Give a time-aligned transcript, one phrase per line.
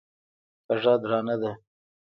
[0.65, 1.51] کږه درانه ده.